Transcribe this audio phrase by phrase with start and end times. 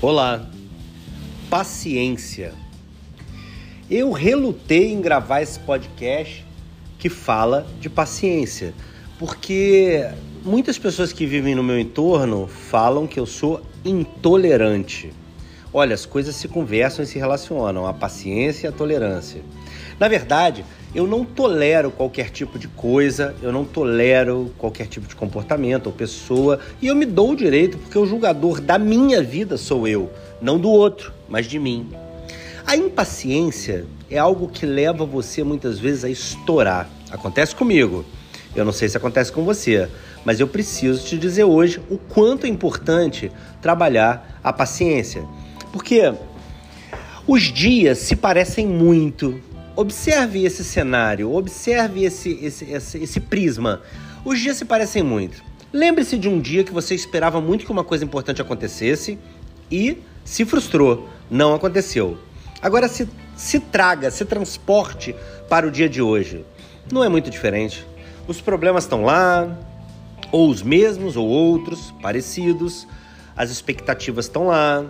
[0.00, 0.48] Olá,
[1.50, 2.54] paciência.
[3.90, 6.46] Eu relutei em gravar esse podcast
[7.00, 8.72] que fala de paciência,
[9.18, 10.08] porque
[10.44, 15.12] muitas pessoas que vivem no meu entorno falam que eu sou intolerante.
[15.72, 19.42] Olha, as coisas se conversam e se relacionam, a paciência e a tolerância.
[20.00, 20.64] Na verdade,
[20.94, 25.92] eu não tolero qualquer tipo de coisa, eu não tolero qualquer tipo de comportamento ou
[25.92, 30.10] pessoa, e eu me dou o direito porque o julgador da minha vida sou eu,
[30.40, 31.90] não do outro, mas de mim.
[32.66, 36.88] A impaciência é algo que leva você muitas vezes a estourar.
[37.10, 38.04] Acontece comigo.
[38.54, 39.88] Eu não sei se acontece com você,
[40.24, 45.24] mas eu preciso te dizer hoje o quanto é importante trabalhar a paciência.
[45.72, 46.12] Porque
[47.26, 49.40] os dias se parecem muito,
[49.78, 53.80] Observe esse cenário, observe esse, esse, esse, esse prisma.
[54.24, 55.40] Os dias se parecem muito.
[55.72, 59.20] Lembre-se de um dia que você esperava muito que uma coisa importante acontecesse
[59.70, 62.18] e se frustrou, não aconteceu.
[62.60, 65.14] Agora se, se traga, se transporte
[65.48, 66.44] para o dia de hoje.
[66.90, 67.86] Não é muito diferente.
[68.26, 69.56] Os problemas estão lá,
[70.32, 72.84] ou os mesmos ou outros, parecidos.
[73.36, 74.84] As expectativas estão lá,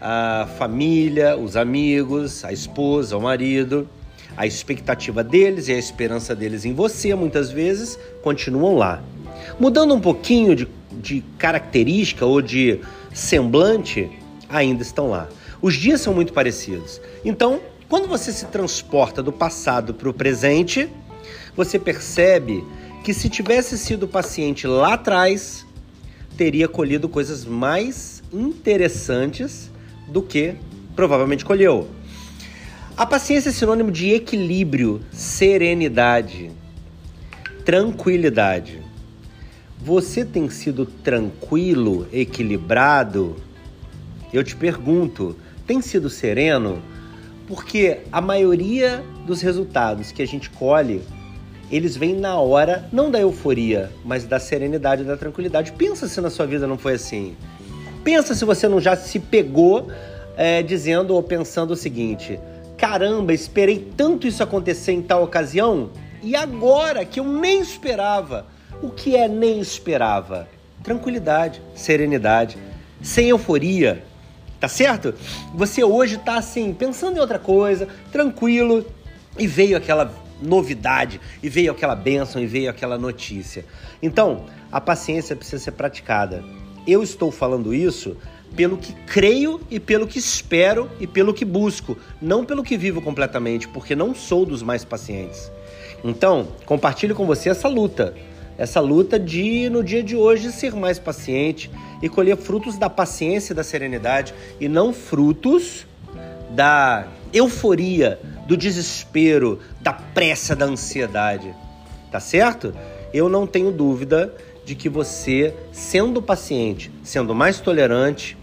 [0.00, 3.88] a família, os amigos, a esposa, o marido.
[4.36, 9.02] A expectativa deles e a esperança deles em você, muitas vezes, continuam lá.
[9.58, 12.80] Mudando um pouquinho de, de característica ou de
[13.12, 14.08] semblante,
[14.48, 15.28] ainda estão lá.
[15.60, 17.00] Os dias são muito parecidos.
[17.24, 20.88] Então, quando você se transporta do passado para o presente,
[21.56, 22.64] você percebe
[23.02, 25.66] que se tivesse sido paciente lá atrás,
[26.36, 29.68] teria colhido coisas mais interessantes
[30.08, 30.54] do que
[30.96, 31.88] provavelmente colheu.
[32.96, 36.50] A paciência é sinônimo de equilíbrio, serenidade,
[37.64, 38.82] tranquilidade.
[39.80, 43.36] Você tem sido tranquilo, equilibrado?
[44.32, 46.82] Eu te pergunto, tem sido sereno?
[47.46, 51.00] Porque a maioria dos resultados que a gente colhe,
[51.70, 55.70] eles vêm na hora, não da euforia, mas da serenidade, da tranquilidade.
[55.72, 57.36] Pensa se na sua vida não foi assim.
[58.04, 59.88] Pensa se você não já se pegou
[60.36, 62.38] é, dizendo ou pensando o seguinte:
[62.76, 65.90] caramba, esperei tanto isso acontecer em tal ocasião
[66.22, 68.46] e agora que eu nem esperava.
[68.80, 70.48] O que é nem esperava?
[70.84, 72.56] Tranquilidade, serenidade,
[73.02, 74.04] sem euforia,
[74.60, 75.14] tá certo?
[75.54, 78.86] Você hoje tá assim, pensando em outra coisa, tranquilo,
[79.36, 83.64] e veio aquela novidade, e veio aquela bênção, e veio aquela notícia.
[84.00, 86.44] Então, a paciência precisa ser praticada.
[86.88, 88.16] Eu estou falando isso
[88.56, 93.02] pelo que creio e pelo que espero e pelo que busco, não pelo que vivo
[93.02, 95.52] completamente, porque não sou dos mais pacientes.
[96.02, 98.14] Então, compartilho com você essa luta,
[98.56, 101.70] essa luta de no dia de hoje ser mais paciente
[102.02, 105.86] e colher frutos da paciência e da serenidade e não frutos
[106.48, 111.54] da euforia, do desespero, da pressa, da ansiedade.
[112.10, 112.72] Tá certo?
[113.12, 114.34] Eu não tenho dúvida
[114.68, 118.36] de que você, sendo paciente, sendo mais tolerante,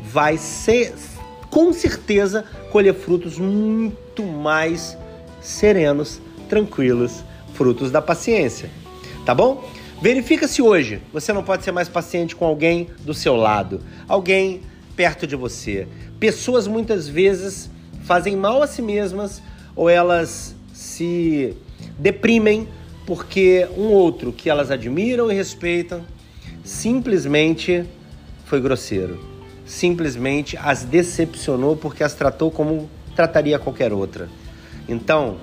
[0.00, 0.94] vai ser
[1.50, 4.96] com certeza colher frutos muito mais
[5.40, 8.70] serenos, tranquilos, frutos da paciência.
[9.24, 9.68] Tá bom?
[10.00, 14.62] Verifica se hoje você não pode ser mais paciente com alguém do seu lado, alguém
[14.94, 15.88] perto de você.
[16.20, 17.68] Pessoas muitas vezes
[18.04, 19.42] fazem mal a si mesmas
[19.74, 21.56] ou elas se
[21.98, 22.68] deprimem
[23.06, 26.04] porque um outro que elas admiram e respeitam
[26.64, 27.84] simplesmente
[28.44, 29.24] foi grosseiro.
[29.64, 34.28] Simplesmente as decepcionou porque as tratou como trataria qualquer outra.
[34.88, 35.38] Então,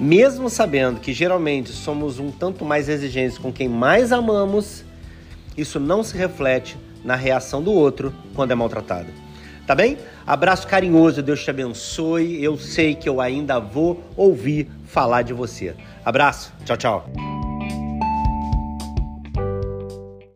[0.00, 4.84] mesmo sabendo que geralmente somos um tanto mais exigentes com quem mais amamos,
[5.56, 9.23] isso não se reflete na reação do outro quando é maltratado.
[9.66, 9.96] Tá bem?
[10.26, 12.42] Abraço carinhoso, Deus te abençoe.
[12.42, 15.74] Eu sei que eu ainda vou ouvir falar de você.
[16.04, 17.33] Abraço, tchau, tchau.